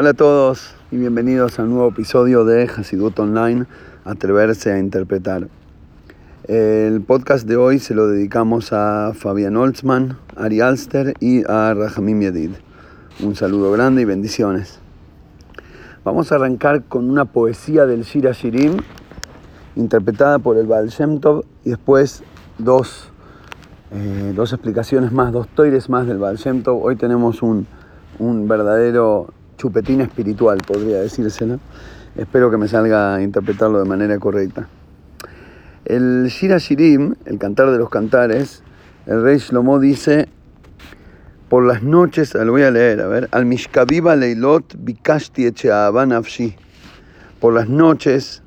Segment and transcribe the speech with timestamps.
[0.00, 3.66] Hola a todos y bienvenidos a un nuevo episodio de Hasidut Online,
[4.06, 5.48] Atreverse a Interpretar.
[6.44, 12.18] El podcast de hoy se lo dedicamos a Fabián Holtzman, Ari Alster y a Rahamim
[12.18, 12.52] Yedid.
[13.22, 14.80] Un saludo grande y bendiciones.
[16.02, 18.78] Vamos a arrancar con una poesía del Shira Shirim,
[19.76, 21.20] interpretada por el Baal Shem
[21.62, 22.22] y después
[22.56, 23.12] dos,
[23.90, 26.62] eh, dos explicaciones más, dos toires más del Baal Shem.
[26.64, 27.66] Hoy tenemos un,
[28.18, 31.60] un verdadero chupetín espiritual, podría decírselo.
[32.16, 34.66] Espero que me salga a interpretarlo de manera correcta.
[35.84, 38.62] El Shira Shirim, el cantar de los cantares,
[39.04, 40.28] el rey Shlomo dice,
[41.50, 45.52] por las noches, lo voy a leer, a ver, al Mishkaviva Leilot Bikashti.
[47.38, 48.42] Por las noches,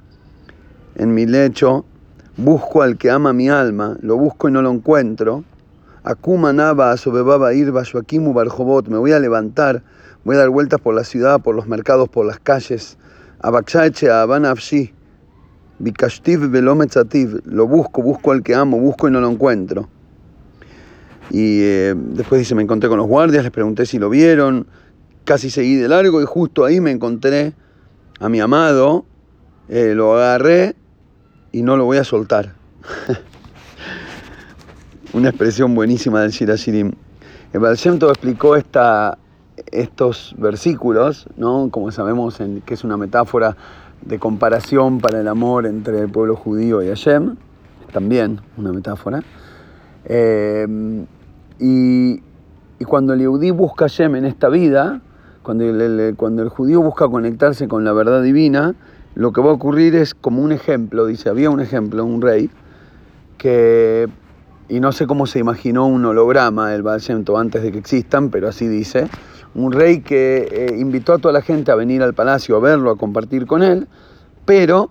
[0.95, 1.85] en mi lecho,
[2.37, 5.43] busco al que ama mi alma, lo busco y no lo encuentro.
[6.03, 9.83] Akuma Nava Sobebaba Irba Shoakimu Barjobot, me voy a levantar
[10.23, 12.97] Voy a dar vueltas por la ciudad, por los mercados, por las calles.
[13.41, 14.93] Abakshaeche, Abanafshi,
[15.79, 17.41] Bikashtiv Velometzativ.
[17.45, 19.89] Lo busco, busco al que amo, busco y no lo encuentro.
[21.29, 24.67] Y eh, después dice, me encontré con los guardias, les pregunté si lo vieron.
[25.25, 27.53] Casi seguí de largo y justo ahí me encontré
[28.19, 29.05] a mi amado.
[29.67, 30.75] Eh, lo agarré
[31.51, 32.53] y no lo voy a soltar.
[35.13, 36.91] Una expresión buenísima del Shirashirim.
[37.53, 39.17] El Baal explicó esta,
[39.71, 41.69] estos versículos, ¿no?
[41.71, 43.55] como sabemos que es una metáfora
[44.01, 47.35] de comparación para el amor entre el pueblo judío y Hashem,
[47.91, 49.21] también una metáfora.
[50.05, 51.05] Eh,
[51.59, 52.21] y,
[52.85, 54.99] cuando el Yehudí busca Hashem en esta vida,
[55.41, 58.75] cuando el, cuando el judío busca conectarse con la verdad divina,
[59.15, 62.49] lo que va a ocurrir es como un ejemplo, dice, había un ejemplo, un rey,
[63.37, 64.09] que,
[64.67, 67.01] y no sé cómo se imaginó un holograma el Baal
[67.37, 69.07] antes de que existan, pero así dice,
[69.55, 72.91] un rey que eh, invitó a toda la gente a venir al palacio a verlo,
[72.91, 73.87] a compartir con él,
[74.45, 74.89] pero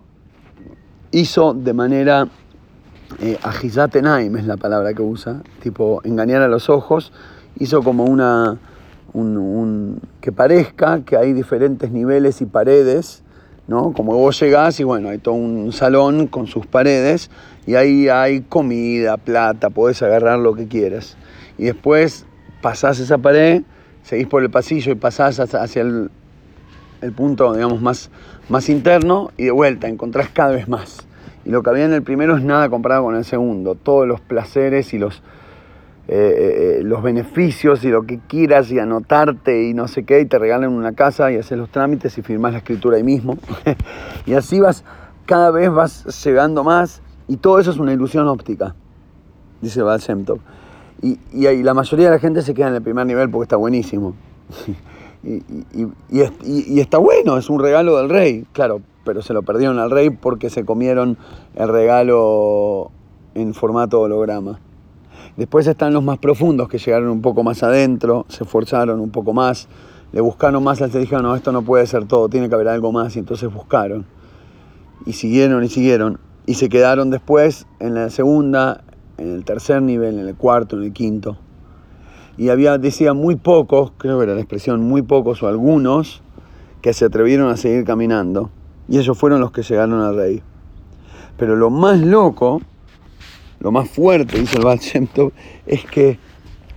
[1.10, 2.28] hizo de manera
[3.20, 7.12] eh, agizatenaim es la palabra que usa, tipo engañar a los ojos,
[7.58, 8.58] hizo como una,
[9.12, 13.22] un, que parezca que hay diferentes niveles y paredes,
[13.68, 13.92] ¿no?
[13.92, 17.30] Como vos llegás y bueno, hay todo un salón con sus paredes
[17.66, 21.16] y ahí hay comida, plata, podés agarrar lo que quieras.
[21.58, 22.26] Y después
[22.62, 23.62] pasás esa pared
[24.02, 26.10] seguís por el pasillo y pasás hacia el,
[27.16, 28.10] punto, digamos, más,
[28.48, 31.06] más interno y de vuelta encontrás cada vez más.
[31.44, 33.74] Y lo que había en el primero es nada comparado con el segundo.
[33.74, 35.22] Todos los placeres y los,
[36.08, 40.20] eh, eh, eh, los beneficios y lo que quieras y anotarte y no sé qué,
[40.20, 43.38] y te regalan una casa y haces los trámites y firmas la escritura ahí mismo.
[44.26, 44.84] y así vas,
[45.26, 48.74] cada vez vas llegando más y todo eso es una ilusión óptica,
[49.60, 50.00] dice Val
[51.02, 51.18] y,
[51.62, 54.14] la mayoría de la gente se queda en el primer nivel porque está buenísimo.
[55.24, 55.42] y,
[56.10, 60.10] y, está bueno, es un regalo del rey, claro, pero se lo perdieron al rey
[60.10, 61.18] porque se comieron
[61.56, 62.90] el regalo
[63.34, 64.60] en formato holograma.
[65.36, 69.32] Después están los más profundos que llegaron un poco más adentro, se esforzaron un poco
[69.32, 69.66] más,
[70.12, 72.92] le buscaron más, les dijeron, no, esto no puede ser todo, tiene que haber algo
[72.92, 74.04] más, y entonces buscaron.
[75.06, 76.20] Y siguieron y siguieron.
[76.44, 78.84] Y se quedaron después en la segunda,
[79.22, 81.38] en el tercer nivel, en el cuarto, en el quinto.
[82.36, 86.22] Y había, decía, muy pocos, creo que era la expresión, muy pocos o algunos,
[86.80, 88.50] que se atrevieron a seguir caminando.
[88.88, 90.42] Y ellos fueron los que llegaron al rey.
[91.36, 92.60] Pero lo más loco,
[93.60, 94.80] lo más fuerte, dice el Baal
[95.66, 96.18] es que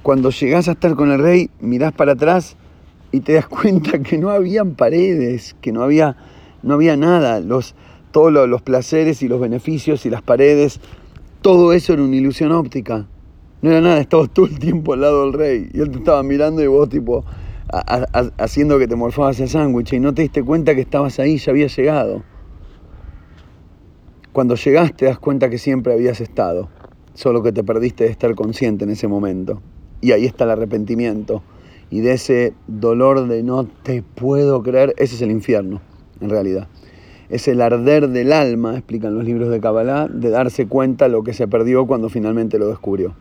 [0.03, 2.57] cuando llegás a estar con el rey, mirás para atrás
[3.12, 6.16] y te das cuenta que no habían paredes, que no había,
[6.62, 7.39] no había nada.
[7.39, 7.75] Los,
[8.12, 10.79] todos los placeres y los beneficios y las paredes
[11.45, 13.06] todo eso era una ilusión óptica.
[13.61, 15.69] No era nada, estabas todo el tiempo al lado del rey.
[15.75, 17.23] Y él te estaba mirando y vos tipo
[18.39, 21.51] haciendo que te morfabas el sándwich y no te diste cuenta que estabas ahí, ya
[21.51, 22.23] habías llegado.
[24.33, 26.67] Cuando llegaste te das cuenta que siempre habías estado,
[27.13, 29.62] solo que te perdiste de estar consciente en ese momento.
[30.01, 31.44] Y ahí está el arrepentimiento.
[31.91, 35.80] Y de ese dolor de no te puedo creer, ese es el infierno,
[36.21, 36.68] en realidad
[37.30, 41.33] es el arder del alma, explican los libros de Kabbalah, de darse cuenta lo que
[41.33, 43.16] se perdió cuando finalmente lo descubrió.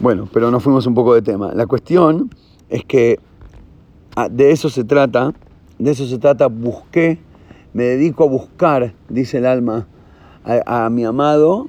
[0.00, 1.52] Bueno, pero nos fuimos un poco de tema.
[1.54, 2.30] La cuestión
[2.68, 3.20] es que
[4.16, 5.32] ah, de eso se trata,
[5.78, 7.18] de eso se trata, busqué,
[7.72, 9.86] me dedico a buscar, dice el alma,
[10.44, 11.68] a mi amado,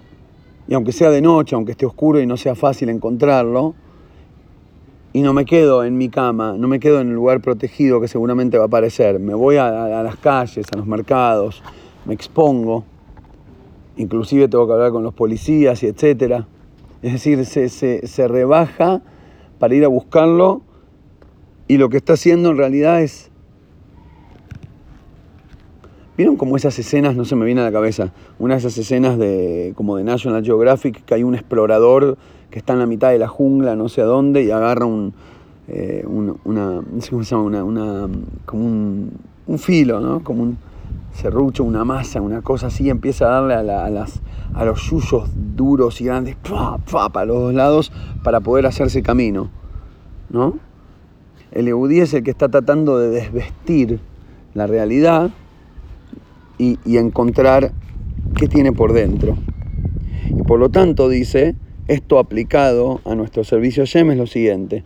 [0.68, 3.76] y aunque sea de noche, aunque esté oscuro y no sea fácil encontrarlo,
[5.14, 8.08] y no me quedo en mi cama, no me quedo en el lugar protegido que
[8.08, 9.20] seguramente va a aparecer.
[9.20, 9.70] Me voy a,
[10.02, 11.62] las calles, a los mercados,
[12.06, 12.84] me expongo,
[13.96, 16.48] inclusive tengo que hablar con los policías y etcétera.
[17.04, 19.04] Es decir, se, se, rebaja
[19.60, 20.64] para ir a buscarlo
[21.68, 23.30] y lo que está haciendo en realidad es...
[26.16, 29.18] ¿Vieron como esas escenas, no se me viene a la cabeza, una de esas escenas
[29.18, 32.18] de, como de National Geographic, que hay un explorador
[32.52, 35.16] que está en la mitad de la jungla, no sé a dónde, y agarra un,
[35.68, 38.08] eh, una, cómo se llama, una,
[38.46, 39.12] como un,
[39.48, 40.24] un, filo, ¿no?
[40.24, 40.58] Como un
[41.14, 44.22] serrucho, una masa, una cosa así, empieza a darle a, a, las,
[44.54, 47.92] a los yuyos duros y grandes, ¡pua, pua, para los dos lados,
[48.24, 49.50] para poder hacerse camino,
[50.30, 50.60] ¿no?
[51.52, 54.00] El Eudí es el que está tratando de desvestir
[54.54, 55.32] la realidad
[56.86, 57.72] y, encontrar
[58.36, 59.38] qué tiene por dentro.
[60.30, 61.56] Y por lo tanto dice,
[61.88, 64.84] esto aplicado a nuestro servicio Yem es lo siguiente.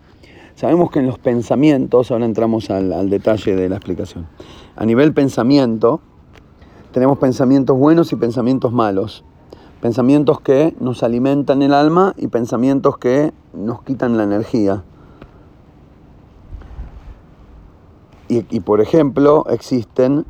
[0.55, 4.27] Sabemos que en los pensamientos, ahora entramos al, al detalle de la explicación,
[4.75, 6.01] a nivel pensamiento,
[6.91, 9.23] tenemos pensamientos buenos y pensamientos malos.
[9.81, 14.83] Pensamientos que nos alimentan el alma y pensamientos que nos quitan la energía.
[18.29, 20.25] Y, por ejemplo, existen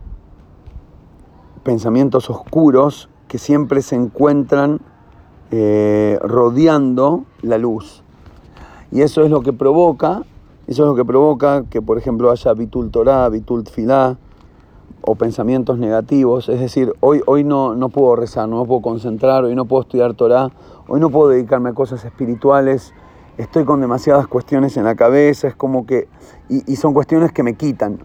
[1.68, 4.80] pensamientos oscuros que siempre se encuentran
[5.52, 8.04] eh, rodeando la luz.
[8.90, 10.24] Y eso es lo que provoca,
[10.68, 14.16] eso es lo que provoca que, por ejemplo, haya bitul Torah, bitul Tfilá,
[15.02, 16.48] o pensamientos negativos.
[16.48, 20.14] Es decir, hoy, hoy no, no puedo rezar, no puedo concentrar, hoy no puedo estudiar
[20.14, 20.50] Torah,
[20.88, 22.94] hoy no puedo dedicarme a cosas espirituales,
[23.38, 26.08] estoy con demasiadas cuestiones en la cabeza, es como que...
[26.48, 28.00] Y son cuestiones que me quitan,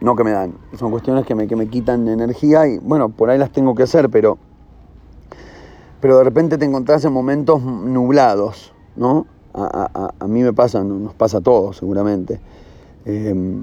[0.00, 3.30] no que me dan, son cuestiones que me, que me quitan energía y bueno, por
[3.30, 4.38] ahí las tengo que hacer, pero,
[6.00, 9.26] pero de repente te encontrás en momentos nublados, ¿no?
[9.54, 12.40] A, a, a mí me pasa, nos pasa a todos seguramente.
[13.06, 13.62] Eh,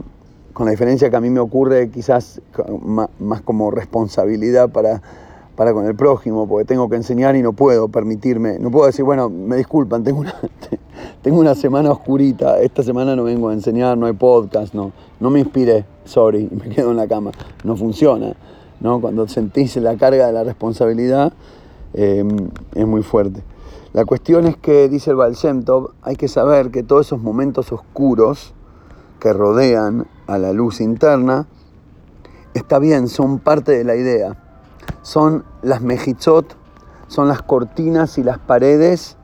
[0.53, 2.41] con la diferencia que a mí me ocurre quizás
[3.19, 5.01] más como responsabilidad para,
[5.55, 9.05] para con el prójimo, porque tengo que enseñar y no puedo permitirme, no puedo decir,
[9.05, 10.33] bueno, me disculpan, tengo una,
[11.21, 15.29] tengo una semana oscurita, esta semana no vengo a enseñar, no hay podcast, no, no
[15.29, 17.31] me inspiré, sorry, me quedo en la cama,
[17.63, 18.33] no funciona,
[18.79, 18.99] ¿no?
[18.99, 21.33] Cuando sentís la carga de la responsabilidad
[21.93, 22.25] eh,
[22.73, 23.43] es muy fuerte.
[23.93, 27.21] La cuestión es que, dice el Baal Shem Tov, hay que saber que todos esos
[27.21, 28.55] momentos oscuros
[29.19, 31.45] que rodean a la luz interna,
[32.55, 34.42] está bien, son parte de la idea.
[35.01, 36.55] Son las mejichot,
[37.07, 39.17] son las cortinas y las paredes,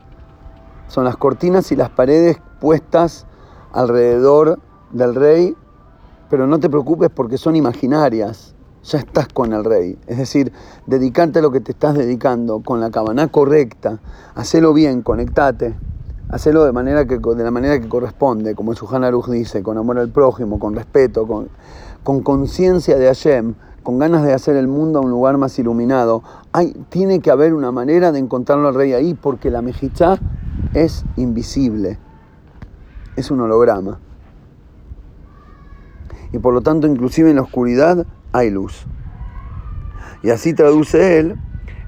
[0.88, 3.26] son las cortinas y las paredes puestas
[3.72, 4.60] alrededor
[4.92, 5.56] del rey,
[6.30, 8.54] pero no te preocupes porque son imaginarias,
[8.84, 9.98] ya estás con el rey.
[10.08, 10.52] Es decir,
[10.86, 14.00] dedicarte a lo que te estás dedicando con la cabana correcta,
[14.36, 15.76] hacelo bien, conectate,
[16.30, 20.00] hacelo de, manera que, de la manera que corresponde, como Suhan Aruch dice, con amor
[20.00, 21.28] al prójimo, con respeto,
[22.04, 26.24] con conciencia de Hashem, con ganas de hacer el mundo a un lugar más iluminado.
[26.52, 30.18] Hay, tiene que haber una manera de encontrarlo al rey ahí, porque la mejichá
[30.74, 31.98] es invisible,
[33.16, 34.00] es un holograma.
[36.32, 38.86] Y por lo tanto, inclusive en la oscuridad hay luz.
[40.22, 41.36] Y así traduce él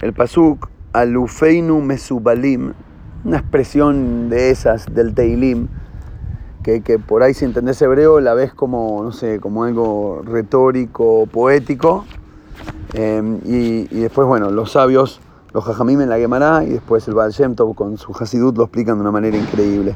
[0.01, 2.73] el pasuk alufeinu mesubalim,
[3.23, 5.67] una expresión de esas del Teilim,
[6.63, 12.05] que, por ahí si entendés hebreo la ves como, no sé, como algo retórico, poético.
[12.93, 15.21] Eh, y, después, bueno, los sabios,
[15.53, 18.95] los Jajamim en la Gemara y después el Baal Shem con su Hasidut lo explican
[18.95, 19.95] de una manera increíble.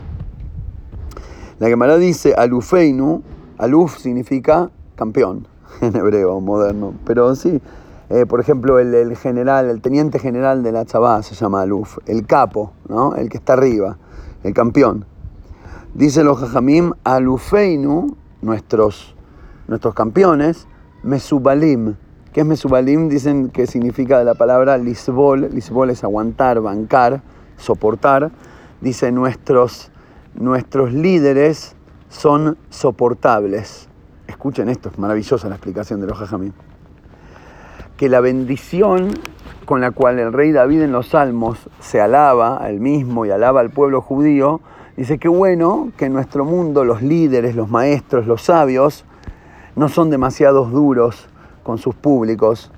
[1.59, 3.21] La Gemara dice, Alufeinu,
[3.57, 5.47] Aluf significa campeón
[5.81, 7.61] en hebreo moderno, pero sí,
[8.09, 11.97] eh, por ejemplo, el, el, general, el teniente general de la Chabá se llama Aluf,
[12.07, 13.15] el capo, ¿no?
[13.15, 13.97] el que está arriba,
[14.43, 15.05] el campeón.
[15.95, 19.15] Dice los Jajamim, Alufeinu, nuestros,
[19.67, 20.67] nuestros campeones,
[21.03, 21.95] Mesubalim.
[22.33, 23.07] ¿Qué es Mesubalim?
[23.07, 25.49] Dicen que significa la palabra Lisbol.
[25.53, 27.23] Lisbol es aguantar, bancar,
[27.55, 28.29] soportar.
[28.81, 29.89] Dice, nuestros,
[30.33, 31.77] nuestros líderes
[32.09, 33.87] son soportables.
[34.27, 36.51] Escuchen esto, es maravillosa la explicación de los Jajamim
[37.97, 39.11] que la bendición
[39.65, 43.31] con la cual el rey David en los salmos se alaba a él mismo y
[43.31, 44.61] alaba al pueblo judío,
[44.97, 49.05] dice que bueno que en nuestro mundo los líderes, los maestros, los sabios
[49.75, 51.27] no son demasiados duros
[51.63, 52.71] con sus públicos,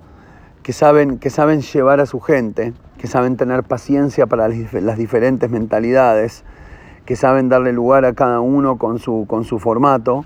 [0.64, 5.50] que saben, que saben llevar a su gente, que saben tener paciencia para las diferentes
[5.50, 6.44] mentalidades,
[7.06, 10.26] que saben darle lugar a cada uno con su, con su formato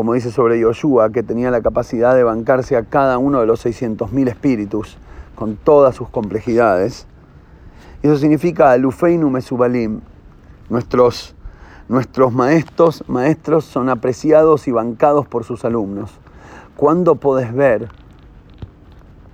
[0.00, 3.66] como dice sobre Yoshua, que tenía la capacidad de bancarse a cada uno de los
[3.66, 4.96] 600.000 espíritus,
[5.34, 7.06] con todas sus complejidades.
[8.02, 10.00] Y eso significa Alufeinu Mesubalim.
[10.70, 11.34] Nuestros,
[11.88, 16.10] nuestros maestros, maestros son apreciados y bancados por sus alumnos.
[16.76, 17.88] ¿Cuándo podés ver?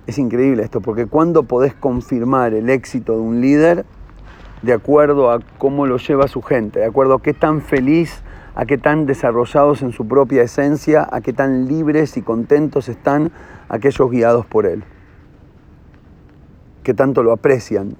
[0.05, 3.85] Es increíble esto, porque ¿cuándo podés confirmar el éxito de un líder
[4.61, 8.21] de acuerdo a cómo lo lleva su gente, de acuerdo a qué tan feliz
[8.57, 13.31] a qué tan desarrollados en su propia esencia, a qué tan libres y contentos están
[13.69, 14.83] aquellos guiados por Él,
[16.81, 17.95] qué tanto lo aprecian.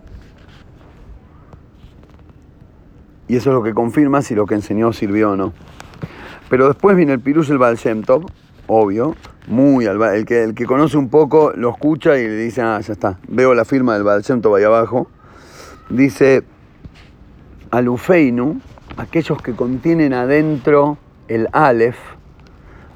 [3.28, 5.54] Y eso es lo que confirma si lo que enseñó sirvió o no.
[6.50, 8.04] Pero después viene el Pirush el Baal Shem
[8.68, 9.16] obvio,
[9.48, 12.94] muy el que, el que conoce un poco lo escucha y le dice, ah, ya
[12.94, 15.10] está, veo la firma del Baal Shem ahí abajo.
[15.90, 16.44] Dice,
[17.72, 18.60] Alufeinu,
[18.98, 21.98] aquellos que contienen adentro el Aleph,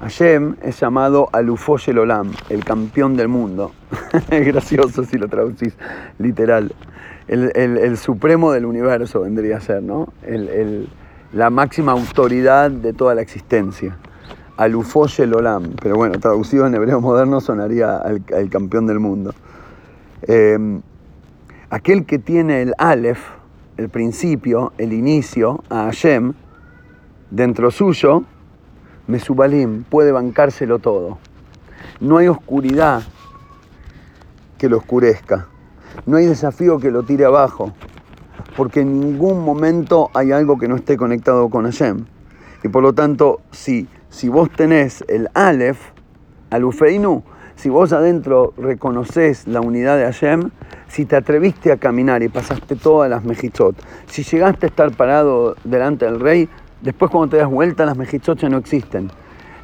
[0.01, 3.71] Hashem es llamado Alufoyel Olam, el campeón del mundo.
[4.31, 5.77] es gracioso si lo traducís
[6.17, 6.73] literal.
[7.31, 10.09] El, supremo del universo vendría a ser, ¿no?
[11.31, 13.97] la máxima autoridad de toda la existencia.
[14.57, 19.33] Alufoyel Olam, pero bueno, traducido en hebreo moderno sonaría al, campeón del mundo.
[20.23, 20.81] Em,
[21.69, 23.21] aquel que tiene el Aleph,
[23.77, 26.33] el principio, el inicio, a Hashem,
[27.29, 28.23] dentro suyo,
[29.07, 31.17] Mesubalim puede bancárselo todo.
[32.01, 33.03] No hay oscuridad
[34.57, 35.47] que lo oscurezca.
[36.05, 37.73] No hay desafío que lo tire abajo.
[38.55, 42.05] Porque en ningún momento hay algo que no esté conectado con Hashem.
[42.63, 45.79] Y por lo tanto, si, si vos tenés el Aleph,
[46.49, 47.23] Alufeinu,
[47.55, 50.51] si vos adentro reconoces la unidad de Hashem,
[50.87, 53.75] si te atreviste a caminar y pasaste todas las mejichot,
[54.07, 56.49] si llegaste a estar parado delante del rey,
[56.81, 59.11] Después cuando te das vuelta las mejichot no existen.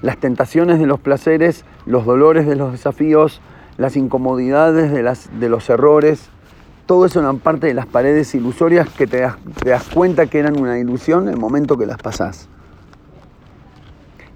[0.04, 3.42] Las tentaciones de los placeres, los dolores de los desafíos,
[3.78, 6.30] las incomodidades de, las, de los errores,
[6.88, 9.36] todo eso eran parte de las paredes ilusorias que te das,
[9.94, 12.48] cuenta que eran una ilusión en el momento que las pasás.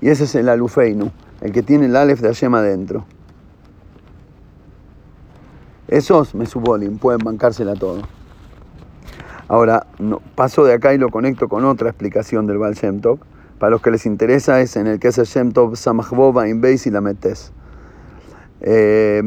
[0.01, 3.05] Y ese es el alufeinu, el que tiene el alef de Hashem adentro.
[5.87, 8.01] Esos mesubolim pueden bancársela todo.
[9.47, 9.85] Ahora,
[10.35, 13.01] paso de acá y lo conecto con otra explicación del Baal Shem.
[13.59, 16.53] Para los que les interesa es en el que es el Shem Tov Samachbova y
[16.89, 17.51] la Metes.
[18.61, 19.21] Eh,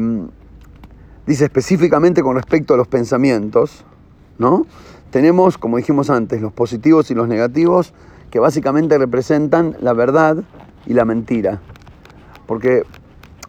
[1.27, 3.83] dice específicamente con respecto a los pensamientos,
[4.37, 4.65] ¿no?
[5.11, 7.93] Tenemos, como dijimos antes, los positivos y los negativos
[8.29, 10.43] que básicamente representan la verdad
[10.85, 11.61] y la mentira.
[12.47, 12.83] Porque,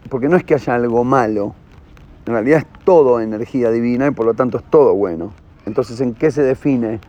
[0.09, 1.55] porque no es que haya algo malo,
[2.25, 5.31] en realidad es todo energía divina y por lo tanto es todo bueno.
[5.65, 6.99] Entonces, ¿en qué se define?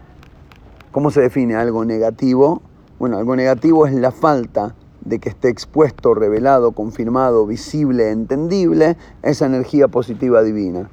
[0.92, 2.62] ¿Cómo se define algo negativo?
[2.98, 9.46] Bueno, algo negativo es la falta de que esté expuesto, revelado, confirmado, visible, entendible esa
[9.46, 10.90] energía positiva divina.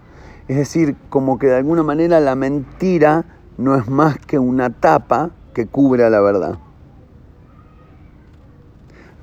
[0.48, 3.26] Es decir, como que de alguna manera la mentira
[3.58, 6.60] no es más que una tapa que cubre a la verdad.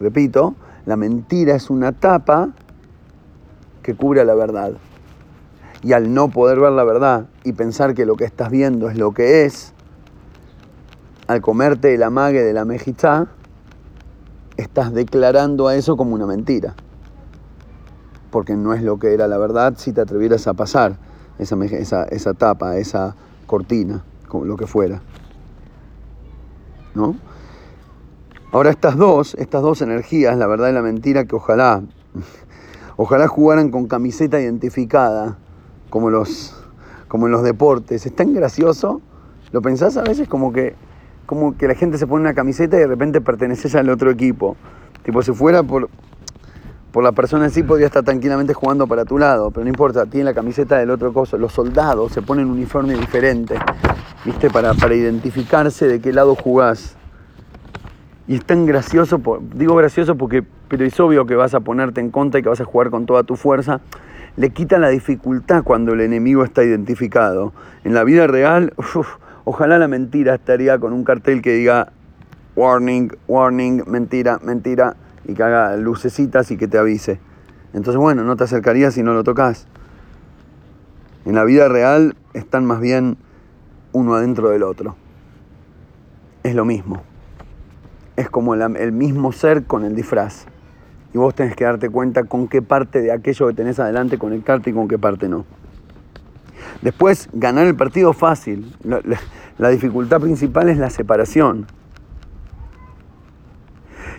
[0.00, 2.50] Repito, la mentira es una tapa
[3.82, 4.72] que cubre a la verdad
[5.82, 8.96] y al no poder ver la verdad y pensar que lo que estás viendo es
[8.96, 9.72] lo que es,
[11.26, 13.28] al comerte el amague de la mejitá,
[14.56, 16.74] estás declarando a eso como una mentira.
[18.30, 20.96] Porque no es lo que era la verdad si te atrevieras a pasar
[21.38, 23.14] esa, esa, esa tapa, esa
[23.46, 25.02] cortina, como lo que fuera.
[26.94, 27.16] ¿No?
[28.52, 31.82] Ahora estas dos, estas dos energías, la verdad y la mentira, que ojalá,
[32.96, 35.38] ojalá jugaran con camiseta identificada
[35.88, 36.54] como, los,
[37.08, 38.04] como en los deportes.
[38.04, 39.00] Es tan gracioso.
[39.52, 40.74] ¿Lo pensás a veces como que,
[41.32, 44.54] como que la gente se pone una camiseta y de repente perteneces al otro equipo?
[45.02, 45.88] Tipo, si fuera por,
[46.90, 50.04] por la persona en sí, podría estar tranquilamente jugando para tu lado, pero no importa,
[50.04, 51.38] tiene la camiseta del otro coso.
[51.38, 53.54] Los soldados se ponen un uniforme diferente,
[54.26, 54.50] ¿viste?
[54.50, 56.96] Para, para identificarse de qué lado jugás.
[58.28, 59.18] Y es tan gracioso,
[59.54, 62.60] digo gracioso porque, pero es obvio que vas a ponerte en contra y que vas
[62.60, 63.80] a jugar con toda tu fuerza
[64.36, 67.52] le quita la dificultad cuando el enemigo está identificado.
[67.84, 68.72] En la vida real,
[69.44, 71.92] ojalá la mentira estaría con un cartel que diga
[72.56, 77.20] warning, warning, mentira, mentira, y que haga lucecitas y que te avise.
[77.72, 79.66] Entonces, bueno, no te acercarías si no lo tocas.
[81.24, 83.16] En la vida real están más bien
[83.92, 84.96] uno adentro del otro.
[86.42, 87.02] Es lo mismo.
[88.16, 90.46] Es como el mismo ser con el disfraz
[91.14, 94.70] y vos tenés que darte cuenta con qué parte de aquello que tenés adelante conectarte
[94.70, 95.44] y con qué parte no.
[96.80, 98.74] Después, ganar el partido fácil.
[99.58, 101.66] La, dificultad principal es la separación.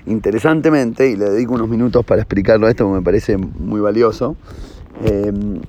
[0.06, 4.36] Interesantemente, y le dedico unos minutos para explicarlo esto, me parece muy valioso,
[5.04, 5.62] em,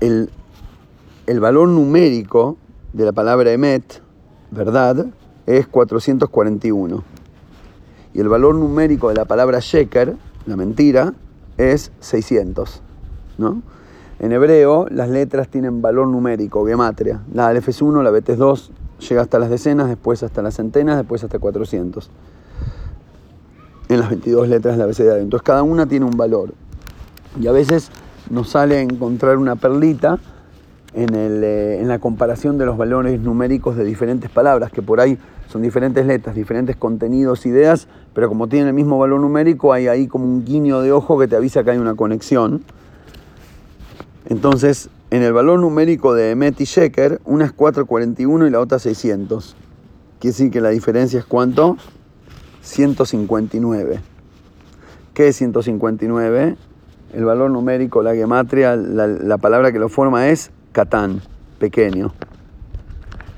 [0.00, 0.30] el,
[1.26, 2.56] el valor numérico
[2.92, 4.02] de la palabra emet,
[4.50, 5.06] verdad,
[5.46, 7.02] es 441.
[8.14, 10.14] Y el valor numérico de la palabra sheker
[10.48, 11.12] la mentira,
[11.58, 12.82] es 600.
[13.36, 13.62] ¿no?
[14.20, 17.20] En hebreo las letras tienen valor numérico, gematria.
[17.32, 18.72] La Alef es 1, la Bet es 2,
[19.08, 22.10] llega hasta las decenas, después hasta las centenas, después hasta 400.
[23.88, 25.22] en las 22 letras del abecedario.
[25.22, 26.52] Entonces cada una tiene un valor.
[27.40, 27.90] Y a veces
[28.28, 30.18] nos sale encontrar una perlita
[30.92, 35.16] en, eh, en, la comparación de los valores numéricos de diferentes palabras, que por ahí
[35.48, 40.06] son diferentes letras, diferentes contenidos, ideas, pero como tienen el mismo valor numérico, hay ahí
[40.06, 42.62] como un guiño de ojo que te avisa que hay una conexión.
[44.26, 48.78] Entonces, en el valor numérico de Emet y Sheker, una es 441 y la otra
[48.78, 49.56] 600.
[50.18, 51.76] Quiere decir que la diferencia es cuánto?
[52.62, 54.00] 159.
[55.14, 56.56] ¿Qué es 159?
[57.14, 61.22] El valor numérico, la gematria, la, la palabra que lo forma es Catán,
[61.58, 62.12] pequeño.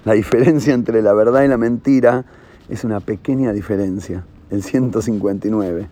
[0.05, 2.25] La diferencia entre la verdad y la mentira
[2.69, 5.89] es una pequeña diferencia, el 159.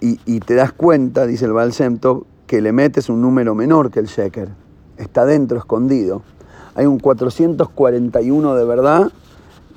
[0.00, 1.72] Y, y te das cuenta, dice el Baal
[2.48, 4.48] que le metes un número menor que el Sheker.
[4.96, 6.22] Está dentro, escondido.
[6.74, 9.12] Hay un 441 de verdad,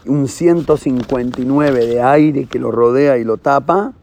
[0.07, 3.93] un 159 de aire que lo rodea y lo tapa,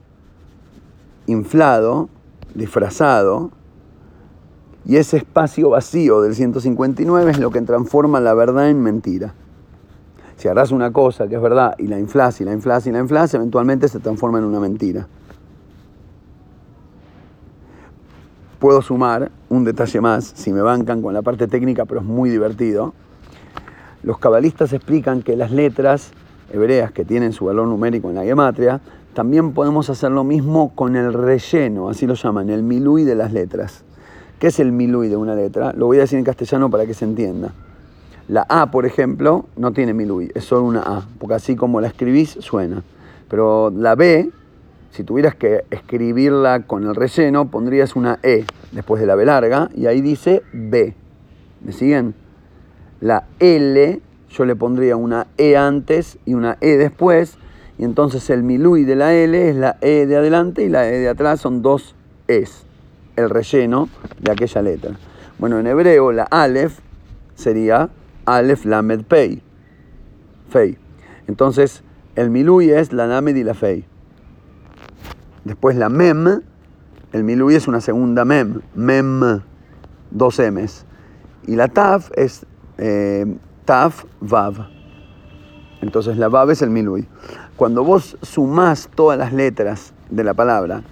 [1.26, 2.10] inflado,
[2.54, 3.50] disfrazado,
[4.84, 9.34] y ese espacio vacío del 159 es lo que transforma la verdad en mentira.
[10.36, 13.00] Si harás una cosa que es verdad y la inflas y la inflas y la
[13.00, 15.08] inflas, eventualmente se transforma en una mentira.
[18.58, 22.28] Puedo sumar un detalle más, si me bancan con la parte técnica, pero es muy
[22.28, 22.92] divertido.
[24.02, 26.10] Los cabalistas explican que las letras
[26.52, 28.80] hebreas que tienen su valor numérico en la gematria,
[29.14, 33.32] también podemos hacer lo mismo con el relleno, así lo llaman, el milui de las
[33.32, 33.84] letras.
[34.38, 35.72] ¿Qué es el milui de una letra?
[35.72, 37.52] Lo voy a decir en castellano para que se entienda.
[38.28, 41.88] La A, por ejemplo, no tiene milui, es solo una A, porque así como la
[41.88, 42.82] escribís suena.
[43.28, 44.30] Pero la B,
[44.90, 49.68] si tuvieras que escribirla con el relleno, pondrías una E después de la B larga
[49.74, 50.94] y ahí dice B.
[51.62, 52.14] ¿Me siguen?
[53.00, 57.38] La L, yo le pondría una E antes y una E después,
[57.78, 60.98] y entonces el milui de la L es la E de adelante y la E
[60.98, 61.94] de atrás son dos
[62.26, 62.66] Es
[63.16, 63.88] el relleno
[64.20, 64.98] de aquella letra.
[65.38, 66.78] Bueno, en hebreo la Aleph
[67.34, 67.90] sería
[68.24, 69.42] Aleph Lamed Pei.
[70.50, 70.76] Fei.
[71.28, 71.82] Entonces,
[72.16, 73.84] el Milui es la Lamed y la Fei.
[75.48, 76.42] Después la Mem,
[77.12, 78.60] el Milui es una segunda Mem.
[78.74, 79.40] Mem,
[80.10, 80.84] dos M's.
[81.46, 82.44] Y la Taf es
[82.76, 83.24] eh,
[83.64, 84.68] Taf Vav.
[85.80, 87.08] Entonces la Vav es el Milui.
[87.56, 90.82] Cuando vos sumás todas las letras de la palabra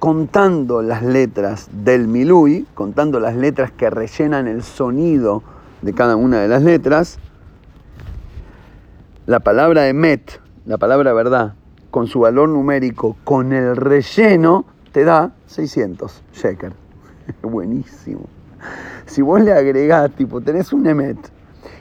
[0.00, 5.44] contando las letras del milui, contando las letras que rellenan el sonido
[5.80, 7.20] de cada una de las letras,
[9.26, 11.54] la palabra emet, la palabra verdad,
[11.92, 16.72] con su valor numérico, con el relleno, te da 600 sheker.
[17.42, 18.22] Buenísimo.
[19.04, 21.18] Si vos le agregás, tipo, tenés un emet,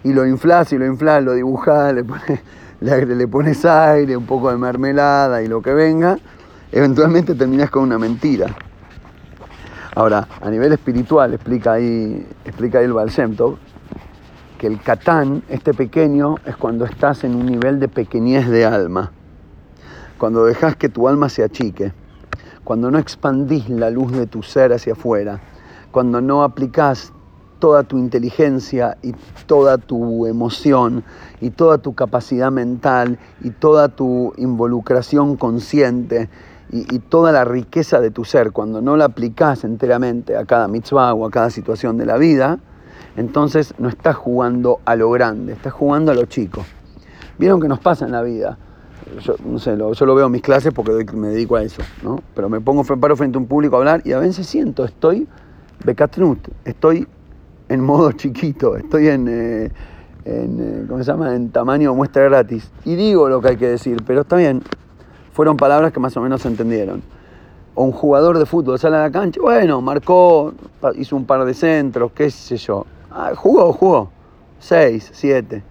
[0.03, 5.41] y lo inflás y lo inflás, lo dibujás, le pones aire, un poco de mermelada
[5.41, 6.19] y lo que venga,
[6.73, 8.47] eventualmente terminas con una mentira.
[9.95, 13.11] Ahora, a nivel espiritual, explica ahí, explica ahí el Baal
[14.57, 19.11] que el Catán, este pequeño, es cuando estás en un nivel de pequeñez de alma,
[20.21, 21.93] cuando dejas que tu alma se achique,
[22.63, 25.41] cuando no expandís la luz de tu ser hacia afuera,
[25.89, 27.11] cuando no aplicás
[27.57, 29.15] toda tu inteligencia y
[29.47, 31.03] toda tu emoción
[31.39, 36.29] y toda tu capacidad mental y toda tu involucración consciente
[36.69, 41.15] y, toda la riqueza de tu ser, cuando no la aplicas enteramente a cada mitzvah
[41.15, 42.59] o a cada situación de la vida,
[43.17, 46.63] entonces no estás jugando a lo grande, estás jugando a lo chico.
[47.39, 48.59] Vieron que nos pasa en la vida.
[49.21, 51.81] Yo, no sé, lo, yo lo veo en mis clases porque me dedico a eso,
[52.03, 52.21] ¿no?
[52.35, 55.27] Pero me pongo paro frente a un público a hablar y a veces siento, estoy
[55.83, 57.07] becatnut, estoy
[57.69, 59.71] en modo chiquito, estoy en, eh,
[60.25, 61.35] en eh, ¿cómo se llama?
[61.35, 62.71] En tamaño muestra gratis.
[62.85, 64.61] Y digo lo que hay que decir, pero está bien,
[65.33, 67.01] fueron palabras que más o menos se entendieron.
[67.73, 70.53] O un jugador de fútbol sale a la cancha, bueno, marcó,
[70.95, 72.85] hizo un par de centros, qué sé yo.
[73.09, 74.09] Ah, jugó, jugó.
[74.59, 75.63] Seis, siete.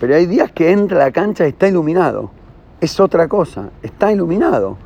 [0.00, 2.30] Pero hay días que entra a la cancha y está iluminado.
[2.84, 4.76] Es otra cosa, está iluminado.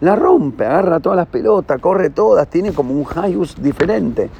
[0.00, 4.30] La rompe, agarra todas las pelotas, corre todas, tiene como un highus diferente.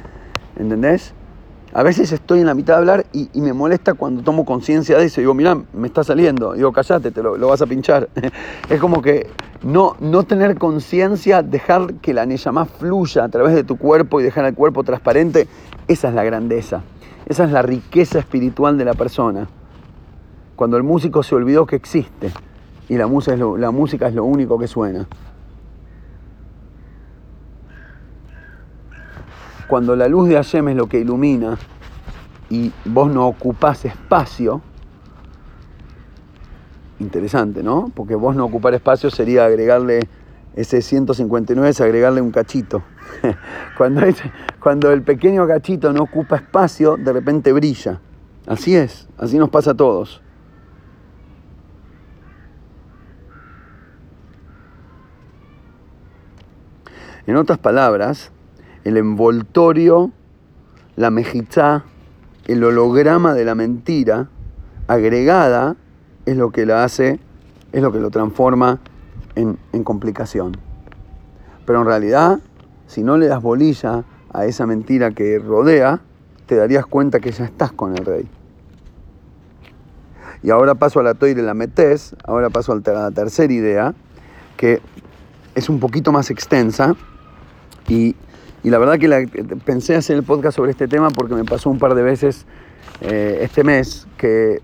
[0.57, 1.13] ¿Entendés?
[1.73, 5.03] A veces estoy en la mitad de hablar y, me molesta cuando tomo conciencia de
[5.03, 5.19] eso.
[5.19, 6.53] Digo, mira, me está saliendo.
[6.53, 8.07] Digo, callate, te lo, vas a pinchar.
[8.69, 9.27] es como que
[9.63, 14.23] no, no tener conciencia, dejar que la más fluya a través de tu cuerpo y
[14.23, 15.49] dejar el cuerpo transparente,
[15.89, 16.83] esa es la grandeza.
[17.25, 19.49] Esa es la riqueza espiritual de la persona.
[20.55, 22.31] Cuando el músico se olvidó que existe
[22.89, 25.07] y la música es lo, música es lo único que suena.
[29.67, 31.57] Cuando la luz de Hashem es lo que ilumina
[32.49, 34.61] y vos no ocupás espacio,
[36.99, 37.91] Interesante, ¿no?
[37.95, 40.01] Porque vos no ocupar espacio sería agregarle
[40.55, 42.83] ese 159, es agregarle un cachito.
[43.77, 44.01] cuando,
[44.59, 48.01] cuando el pequeño cachito no ocupa espacio, de repente brilla.
[48.47, 50.21] Así es, así nos pasa a todos.
[57.29, 58.31] En otras palabras,
[58.85, 60.11] el envoltorio,
[60.95, 61.83] la mejizá,
[62.47, 64.29] el holograma de la mentira
[64.87, 65.75] agregada
[66.25, 67.19] es lo que la hace,
[67.71, 68.79] es lo que lo transforma
[69.35, 70.57] en, complicación.
[71.67, 72.39] Pero en realidad,
[72.87, 76.01] si no le das bolilla a esa mentira que rodea,
[76.47, 78.27] te darías cuenta que ya estás con el rey.
[80.41, 83.93] Y ahora paso a la toire la metes, ahora paso a la tercera idea,
[84.57, 84.81] que
[85.53, 86.95] es un poquito más extensa
[87.87, 88.15] y,
[88.63, 91.95] la verdad que pensé hacer el podcast sobre este tema porque me pasó un par
[91.95, 92.45] de veces
[93.01, 94.61] eh, este mes que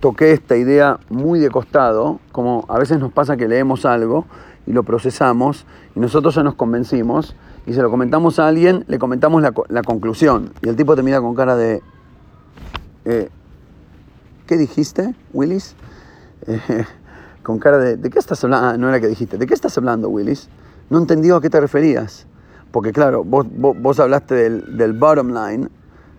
[0.00, 4.26] toqué esta idea muy de costado, como a veces nos pasa que leemos algo
[4.66, 8.98] y lo procesamos y nosotros ya nos convencimos y se lo comentamos a alguien, le
[8.98, 11.82] comentamos la, la conclusión y el tipo te mira con cara de...
[13.04, 13.28] Eh,
[14.46, 15.74] ¿Qué dijiste, Willis?
[17.42, 18.68] Con cara de, ¿de qué estás hablando?
[18.68, 20.48] Ah, no era que dijiste, ¿de qué estás hablando, Willis?
[20.88, 22.26] No entendió a qué te referías.
[22.74, 25.68] Porque claro, vos, vos, hablaste del, del, bottom line,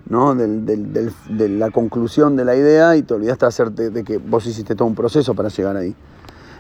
[0.08, 0.36] ¿no?
[0.36, 4.20] Del, del, de la conclusión de la idea y te olvidaste de, hacerte, de que
[4.20, 5.94] vos hiciste todo un proceso para llegar ahí.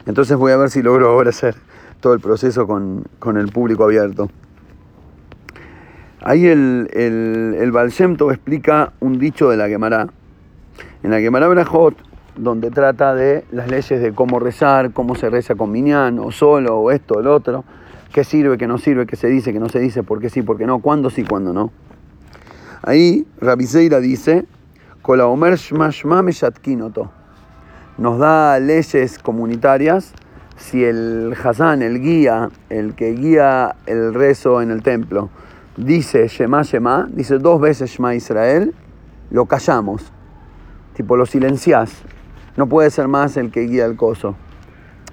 [0.05, 1.55] Entonces voy a ver si logro ahora hacer
[2.01, 4.29] todo el proceso con, con el público abierto.
[6.19, 7.73] Ahí el, el, el
[8.31, 10.09] explica un dicho de la Gemara,
[11.03, 11.95] en la Gemara Brajot,
[12.35, 16.79] donde trata de las leyes de cómo rezar, cómo se reza con minyan, o solo,
[16.79, 17.63] o esto, o el otro,
[18.15, 20.41] qué sirve, qué no sirve, qué se dice, qué no se dice, por qué sí,
[20.41, 21.73] por qué no, cuándo sí, cuándo no.
[22.81, 24.45] Ahí Rabiseira dice,
[27.97, 30.13] nos da leyes comunitarias
[30.55, 35.29] si el Hazán, el guía, el que guía el rezo en el templo,
[35.75, 38.73] dice Shema Shema, dice dos veces Shema Israel,
[39.29, 40.13] lo callamos
[40.93, 41.91] tipo lo silenciás.
[42.55, 44.37] No puede ser más el que guía el coso.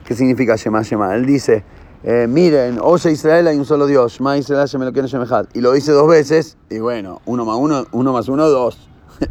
[0.04, 1.16] ¿Qué significa Shema Shema?
[1.16, 1.64] Él dice,
[2.04, 5.08] eh, miren, oye Israel hay un solo Dios, Shema Israel me lo quiere
[5.54, 8.88] Y lo dice dos veces, y bueno, uno más uno, uno más uno, dos.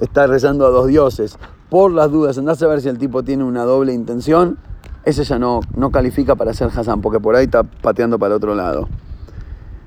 [0.00, 1.38] Está rezando a dos dioses.
[1.70, 4.58] Por las dudas, andás a ver si el tipo tiene una doble intención,
[5.04, 8.54] ese ya no, no califica para ser Hassan, porque por ahí está pateando para otro
[8.54, 8.88] lado.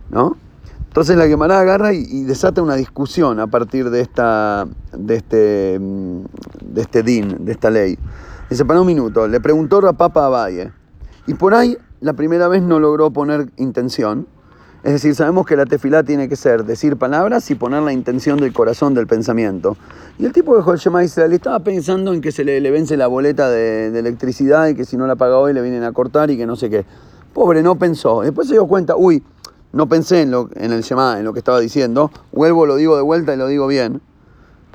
[0.10, 0.38] ¿No?
[0.94, 6.82] Entonces la Gemara agarra y, desata una discusión a partir de, esta, de, este, de
[6.82, 7.98] este din, de esta ley.
[8.50, 10.72] Dice, para un minuto, le preguntó Rapapa a Valle.
[11.26, 14.28] Y por ahí la primera vez no logró poner intención.
[14.84, 18.38] Es decir, sabemos que la tefilá tiene que ser decir palabras y poner la intención
[18.40, 19.78] del corazón del pensamiento.
[20.20, 23.50] Y el tipo el Shema Israel estaba pensando en que se le, vence la boleta
[23.50, 26.36] de, de, electricidad y que si no la paga hoy le vienen a cortar y
[26.36, 26.86] que no sé qué.
[27.34, 28.22] Pobre, no pensó.
[28.22, 29.24] Después se dio cuenta, uy,
[29.72, 32.98] no pensé en, lo, en el Shema, en lo que estaba diciendo, vuelvo, lo digo
[32.98, 34.02] de vuelta y lo digo bien.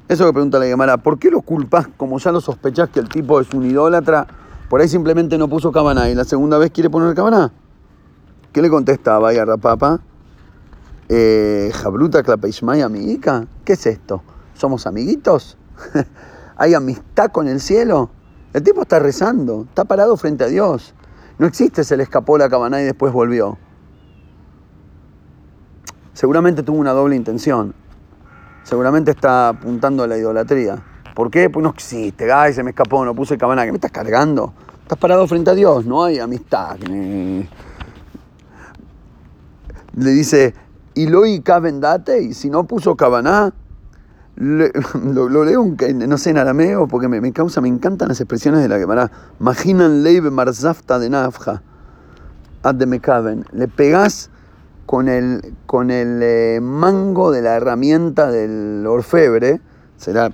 [0.09, 3.11] Eso que pregunta la Gemara, ¿por qué lo culpas como ya lo sospechás que el
[3.11, 4.27] tipo es un idólatra?
[4.69, 7.53] Por ahí simplemente no puso cabana y la segunda vez quiere poner cabana.
[8.53, 10.01] ¿Qué le contesta Vaya Rapapa?
[11.09, 13.47] Eh, Jabruta Clapeishmay amiguica.
[13.65, 14.23] ¿Qué es esto?
[14.55, 15.57] ¿Somos amiguitos?
[16.57, 18.11] ¿Hay amistad con el cielo?
[18.53, 20.95] El tipo está rezando, está parado frente a Dios.
[21.39, 23.59] No existe, se le escapó la cabana y después volvió
[26.19, 27.73] seguramente tuvo una doble intención.
[28.65, 30.83] Seguramente está apuntando a la idolatría.
[31.19, 31.51] ¿Por qué?
[31.51, 32.33] Pues no existe.
[32.33, 33.65] Ay, se me escapó, no puse cabana.
[33.65, 34.53] ¿Qué me estás cargando?
[34.83, 36.79] Estás parado frente a Dios, no hay amistad.
[36.79, 37.49] Le
[39.97, 40.55] dice,
[40.95, 41.43] y lo y
[42.35, 43.53] si no puso cabana,
[44.37, 48.79] lo, leo, no sé, en arameo, porque me, causa, me encantan las expresiones de la
[48.79, 49.11] Gemara.
[49.41, 51.63] Imaginan leibe marzafta de nafja,
[52.63, 54.31] ad de Le pegás
[54.87, 59.61] con el, con el eh, mango de la herramienta del orfebre,
[59.97, 60.31] será,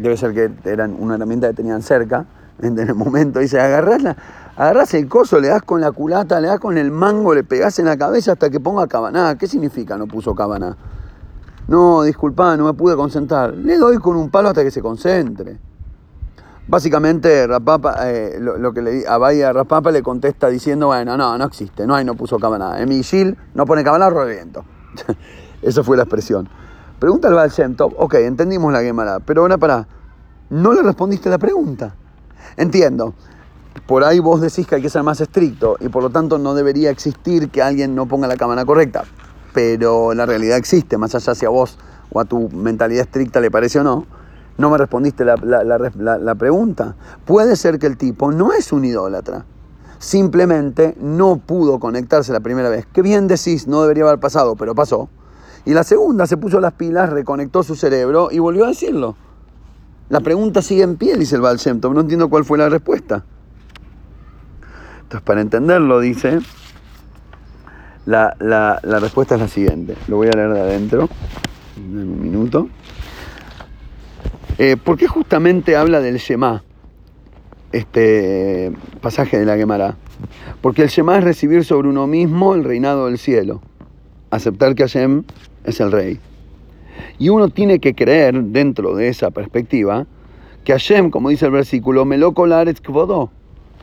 [0.00, 2.26] debe ser que eran una herramienta que tenían cerca,
[2.62, 4.16] en el momento, dice, agarrás,
[4.56, 7.78] agarrás el coso, le das con la culata, le das con el mango, le pegás
[7.78, 9.36] en la cabeza hasta que ponga cabaná.
[9.38, 10.76] ¿Qué significa no puso cabaná?
[11.68, 13.54] No, disculpa, no me pude concentrar.
[13.54, 15.58] Le doy con un palo hasta que se concentre.
[16.66, 21.44] Básicamente, Rapapa, eh, lo, que le a Bahía Rapapa le contesta diciendo, bueno, no, no
[21.44, 22.80] existe, no hay, no puso cabana.
[22.80, 24.64] En mi Gil no pone cabana, reviento.
[25.62, 26.48] Esa fue la expresión.
[27.00, 29.88] Pregunta al Baal Shem ok, entendimos la Gemara, pero ahora para,
[30.50, 31.94] no le respondiste la pregunta.
[32.58, 33.14] Entiendo,
[33.86, 36.52] por ahí vos decís que hay que ser más estricto y por lo tanto no
[36.52, 39.04] debería existir que alguien no ponga la cámara correcta,
[39.54, 41.78] pero la realidad existe, más allá si a vos
[42.12, 44.04] o a tu mentalidad estricta le parece o no
[44.58, 46.96] No me respondiste la, la, pregunta.
[47.24, 49.46] Puede ser que el tipo no es un idólatra.
[49.98, 52.86] Simplemente no pudo conectarse la primera vez.
[52.92, 55.08] Qué bien decís, no debería haber pasado, pero pasó.
[55.64, 59.16] Y la segunda se puso las pilas, reconectó su cerebro y volvió a decirlo.
[60.08, 63.24] La pregunta sigue en pie, dice el Baal No entiendo cuál fue la respuesta.
[65.02, 66.40] Entonces, para entenderlo, dice,
[68.06, 69.96] la, respuesta es la siguiente.
[70.08, 71.08] Lo voy a leer de adentro.
[71.76, 72.68] En un minuto.
[74.58, 76.62] Eh, ¿Por qué justamente habla del Shema?
[77.72, 79.96] Este pasaje de la Gemara.
[80.60, 83.62] Porque el Shema es recibir sobre uno mismo el reinado del cielo.
[84.30, 85.24] Aceptar que Hashem
[85.70, 86.18] es el rey.
[87.18, 90.06] Y uno tiene que creer, dentro de esa perspectiva,
[90.64, 92.46] que Hashem, como dice el versículo, Meloko
[92.82, 93.30] kvodó.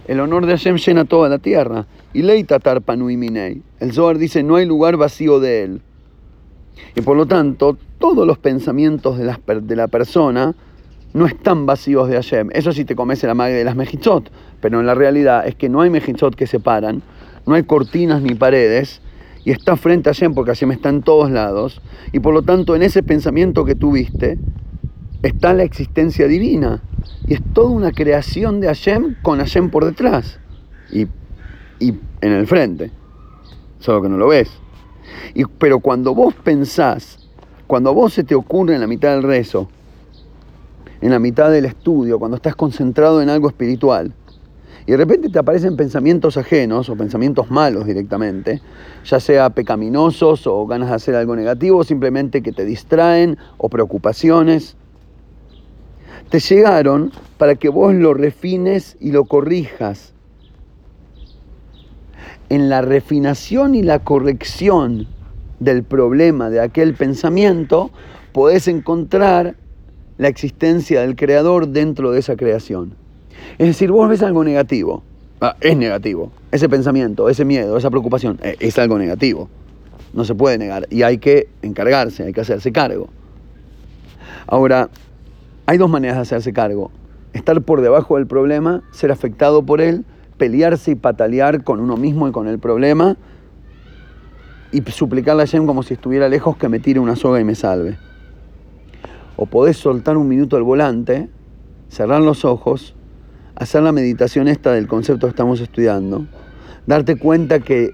[0.08, 1.86] El honor de Hashem llena toda la tierra.
[2.14, 3.62] Y leita tarpanui minei.
[3.80, 5.82] El Zohar dice, no hay lugar vacío de él.
[6.96, 10.56] Y por lo tanto, todos los pensamientos de la, de la persona
[11.14, 12.50] no están vacíos de Hashem.
[12.54, 14.32] Eso sí te comes la madre de las mejizot.
[14.62, 17.02] Pero en la realidad es que no hay mejizot que separan,
[17.46, 19.02] no hay cortinas ni paredes,
[19.48, 21.82] y está frente a Hashem porque Hashem está en todos lados,
[22.12, 24.38] y por lo tanto en ese pensamiento que tuviste
[25.24, 26.84] está la existencia divina,
[27.26, 30.38] y es toda una creación de Hashem con Hashem por detrás
[30.92, 31.08] y,
[31.80, 32.92] en el frente,
[33.80, 34.50] solo que no lo ves.
[35.34, 37.30] Y, pero cuando vos pensás,
[37.68, 39.70] cuando vos se te ocurre en la mitad del rezo,
[41.00, 44.14] en la mitad del estudio, cuando estás concentrado en algo espiritual,
[44.88, 48.62] y de repente te aparecen pensamientos ajenos o pensamientos malos directamente,
[49.04, 54.78] ya sea pecaminosos o ganas de hacer algo negativo, simplemente que te distraen o preocupaciones.
[56.30, 60.14] Te llegaron para que vos lo refines y lo corrijas.
[62.48, 65.06] En la refinación y la corrección
[65.60, 67.92] del problema de aquel pensamiento,
[68.32, 69.58] podés encontrar
[70.18, 73.07] la existencia del creador dentro de esa creación.
[73.58, 75.04] Es decir, vos ves algo negativo.
[75.42, 76.32] Ah, es negativo.
[76.52, 79.50] Ese pensamiento, ese miedo, esa preocupación, eh, es algo negativo.
[80.14, 80.88] No se puede negar.
[80.90, 83.10] Y hay que encargarse, hay que hacerse cargo.
[84.48, 84.90] Ahora,
[85.66, 86.92] hay dos maneras de hacerse cargo.
[87.34, 90.06] Estar por debajo del problema, ser afectado por él,
[90.38, 93.18] pelearse y patalear con uno mismo y con el problema
[94.72, 97.56] y suplicarle a Hashem como si estuviera lejos que me tire una soga y me
[97.56, 97.98] salve.
[99.36, 101.30] O podés soltar un minuto el volante,
[101.90, 102.96] cerrar los ojos
[103.60, 106.26] hacer la meditación esta del concepto que estamos estudiando,
[106.86, 107.92] darte cuenta que,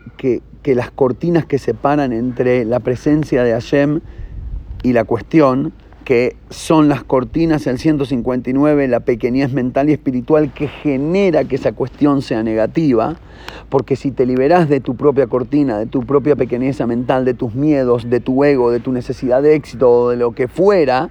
[0.65, 4.01] las cortinas que separan entre la presencia de Hashem
[4.83, 5.73] y la cuestión,
[6.03, 11.71] que son las cortinas, el 159, la pequeñez mental y espiritual que genera que esa
[11.71, 13.15] cuestión sea negativa,
[13.69, 17.55] porque si te liberás de tu propia cortina, de tu propia pequeñeza mental, de tus
[17.55, 21.09] miedos, de tu ego, de tu necesidad de éxito o de lo que fuera,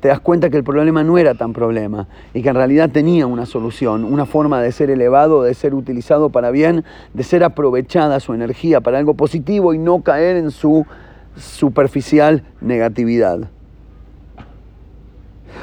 [0.00, 3.26] te das cuenta que el problema no era tan problema y que en realidad tenía
[3.26, 8.18] una solución, una forma de ser elevado, de ser utilizado para bien, de ser aprovechada
[8.18, 10.86] su energía para algo positivo y no caer en su
[11.36, 13.50] superficial negatividad.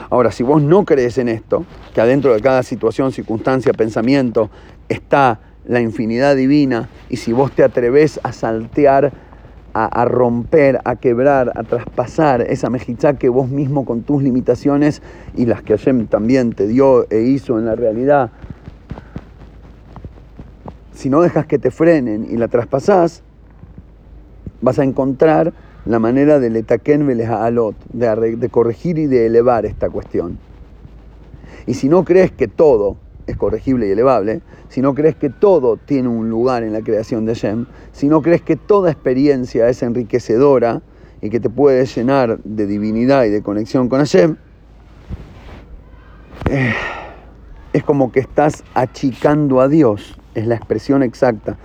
[0.09, 4.49] Ahora, si vos no crees en esto, que adentro de cada situación, circunstancia, pensamiento
[4.87, 9.11] está la infinidad divina, y si vos te atreves a saltear
[9.85, 15.03] a, romper, a quebrar, a traspasar esa mejizá que vos mismo con tus limitaciones
[15.35, 18.31] y las que Hashem también te dio e hizo en la realidad,
[20.93, 23.21] si no dejas que te frenen y la traspasás,
[24.61, 25.53] vas a encontrar
[25.85, 30.39] la manera de letaken alot, de, de corregir y de elevar esta cuestión.
[31.67, 35.77] Y si no crees que todo es corregible y elevable, si no crees que todo
[35.77, 39.83] tiene un lugar en la creación de Hashem, si no crees que toda experiencia es
[39.83, 40.81] enriquecedora
[41.21, 44.37] y que te puede llenar de divinidad y de conexión con Hashem,
[46.49, 46.73] eh,
[47.73, 51.57] es como que estás achicando a Dios, es la expresión exacta.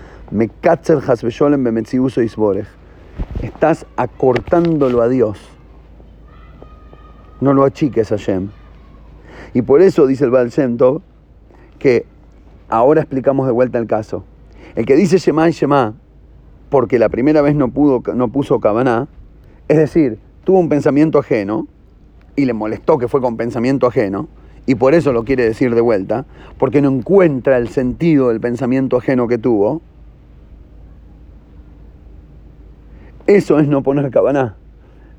[3.42, 5.38] Estás acortándolo a Dios.
[7.40, 8.48] No lo achiques a Hashem.
[9.55, 10.79] Y por eso dice el Baal Shem
[11.83, 12.07] que
[12.68, 14.23] ahora explicamos de vuelta el caso.
[14.77, 15.95] El que dice Shema y Shema
[16.71, 19.09] porque la primera vez no, pudo, no puso Kabaná,
[19.66, 21.66] es decir, tuvo un pensamiento ajeno
[22.37, 24.29] y le molestó que fue con pensamiento ajeno,
[24.64, 26.25] y por eso lo quiere decir de vuelta,
[26.57, 29.83] porque no encuentra el sentido del pensamiento ajeno que tuvo,
[33.27, 34.57] eso es no poner Kabaná.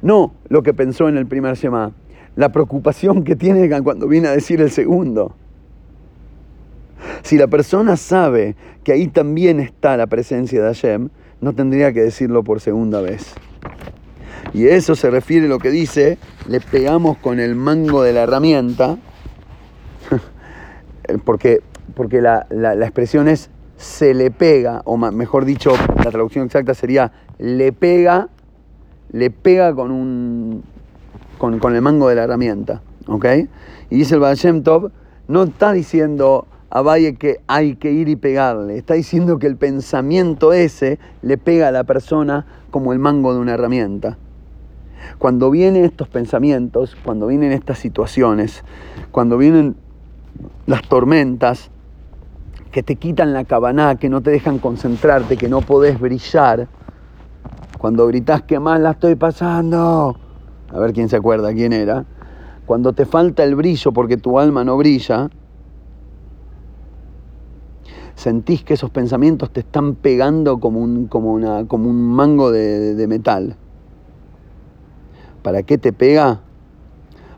[0.02, 1.92] No lo que pensó en el primer Shema,
[2.36, 5.36] la preocupación que tiene cuando viene a decir el segundo.
[7.24, 11.10] Si la persona sabe que ahí también está la presencia de Hashem,
[11.42, 13.34] no tendría que decirlo por segunda vez.
[14.54, 18.24] Y eso se refiere a lo que dice, le pegamos con el mango de la
[18.24, 18.98] herramienta,
[21.26, 21.62] porque,
[21.96, 22.46] porque la,
[22.82, 28.30] expresión es se le pega, o mejor dicho, la traducción exacta sería le pega,
[29.12, 30.64] le pega con, un,
[31.38, 32.82] con, con el mango de la herramienta.
[33.08, 33.26] ¿ok?
[33.90, 34.92] Y dice el Baal Shem Tov,
[35.28, 39.58] no está diciendo a Valle que hay que ir y pegarle, está diciendo que el
[39.58, 44.18] pensamiento ese le pega a la persona como el mango de una herramienta.
[45.20, 48.64] Cuando vienen estos pensamientos, cuando vienen estas situaciones,
[49.12, 49.76] cuando vienen
[50.66, 51.70] las tormentas
[52.72, 56.68] que te quitan la cabana, que no te dejan concentrarte, que no podés brillar,
[57.78, 60.18] cuando gritas que mal la estoy pasando,
[60.70, 62.06] a ver quién se acuerda quién era,
[62.66, 65.30] cuando te falta el brillo porque tu alma no brilla,
[68.16, 73.06] sentís que esos pensamientos te están pegando como un, como una, como un mango de,
[73.08, 73.56] metal.
[75.42, 76.42] ¿Para qué te pega?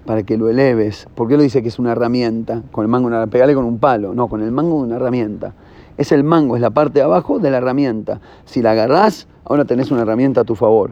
[0.05, 1.07] Para que lo eleves.
[1.15, 2.61] ¿Por qué lo dice que es una herramienta?
[2.71, 4.13] Con el mango, una, pegale con un palo.
[4.13, 5.55] No, con el mango de una herramienta.
[5.97, 8.21] Es el mango, es la parte de abajo de la herramienta.
[8.45, 10.91] Si la agarrás, ahora tenés una herramienta a tu favor.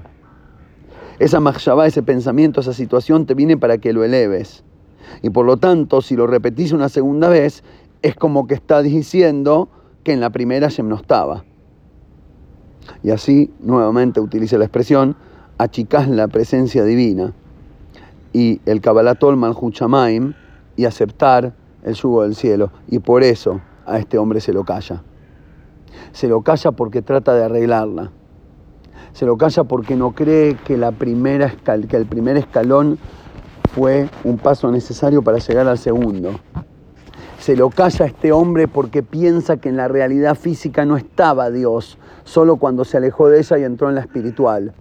[1.20, 4.64] Esa mahshabá, ese pensamiento, esa situación te viene para que lo eleves.
[5.22, 7.64] Y por lo tanto, si lo repetís una segunda vez,
[8.04, 9.70] es como que está diciendo
[10.04, 11.44] que en la primera Shem no estaba.
[13.02, 15.16] Y así, nuevamente utiliza la expresión,
[15.58, 17.34] achicás la presencia divina
[18.32, 19.76] y el Kabbalatol Malhut
[20.76, 22.72] y aceptar el yugo del cielo.
[22.88, 25.02] Y por eso a este hombre se lo calla.
[26.12, 28.12] Se lo calla porque trata de arreglarla
[29.14, 31.52] se lo calla porque no cree que, la primera
[31.88, 32.98] que el primer escalón
[33.74, 36.32] fue un paso necesario para llegar al segundo.
[37.44, 41.52] Se lo calla a este hombre porque piensa que en la realidad física no estaba
[41.52, 44.74] Dios, solo cuando se alejó de ella y entró en la espiritual.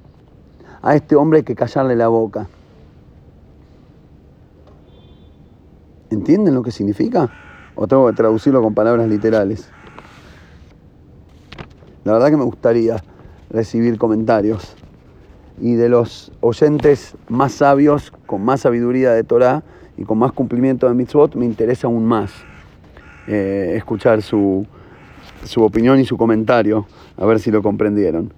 [0.81, 2.47] A este hombre hay que callarle la boca.
[6.11, 7.29] ¿Entienden lo que significa?
[7.75, 9.69] ¿O tengo que traducirlo con palabras literales?
[12.05, 13.03] La verdad que me gustaría
[13.51, 14.77] recibir comentarios.
[15.61, 19.65] Y de los oyentes más sabios, con más sabiduría de Torah
[19.97, 22.31] y con más cumplimiento de mitzvot, me interesa aún más
[23.27, 24.67] eh, escuchar su,
[25.45, 28.33] su opinión y su comentario, a ver si lo comprendieron.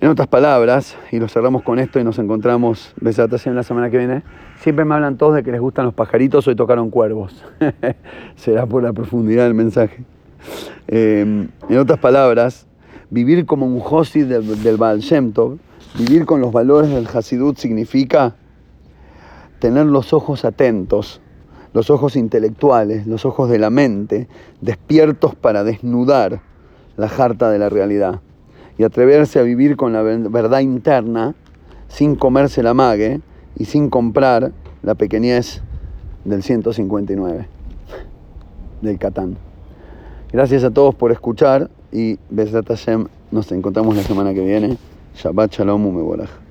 [0.00, 3.98] En otras palabras, y lo cerramos con esto y nos encontramos en la semana que
[3.98, 4.22] viene,
[4.60, 7.44] siempre me hablan todos de que les gustan los pajaritos, hoy tocaron cuervos.
[8.36, 10.04] Será por la profundidad del mensaje.
[10.86, 12.66] Eh, en otras palabras,
[13.08, 15.58] Vivir como un Josid del, del Baal Shem Tov,
[15.96, 18.34] vivir con los valores del Hasidut significa
[19.60, 21.20] tener los ojos atentos,
[21.72, 24.28] los ojos intelectuales, los ojos de la mente,
[24.60, 26.40] despiertos para desnudar
[26.96, 28.20] la jarta de la realidad
[28.78, 31.34] y atreverse a vivir con la verdad interna
[31.88, 33.20] sin comerse la mague
[33.56, 34.52] y sin comprar
[34.82, 35.62] la pequeñez
[36.24, 37.48] del 159
[38.82, 39.36] del Catán.
[40.32, 44.76] Gracias a todos por escuchar y Besrat Hashem nos encontramos la semana que viene.
[45.14, 46.45] Shabbat Shalom Umeborach.